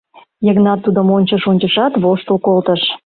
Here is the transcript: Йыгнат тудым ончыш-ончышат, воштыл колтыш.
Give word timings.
Йыгнат 0.45 0.79
тудым 0.85 1.07
ончыш-ончышат, 1.17 1.93
воштыл 2.03 2.37
колтыш. 2.45 2.81